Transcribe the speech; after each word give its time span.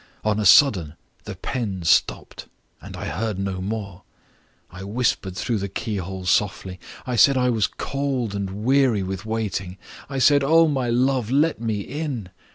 On 0.23 0.39
a 0.39 0.47
sudden, 0.47 0.95
the 1.25 1.35
pen 1.35 1.83
stopped; 1.83 2.47
and 2.81 2.97
I 2.97 3.05
heard 3.09 3.37
no 3.37 3.61
more. 3.61 4.01
I 4.71 4.83
whispered 4.83 5.35
through 5.37 5.59
the 5.59 5.69
keyhole 5.69 6.25
softly; 6.25 6.79
I 7.05 7.15
said 7.15 7.37
I 7.37 7.51
was 7.51 7.67
cold 7.67 8.33
and 8.33 8.63
weary 8.65 9.03
with 9.03 9.27
waiting; 9.27 9.77
I 10.09 10.17
said, 10.17 10.43
Oh, 10.43 10.67
my 10.67 10.89
love, 10.89 11.29
let 11.29 11.61
me 11.61 11.81
in! 11.81 12.29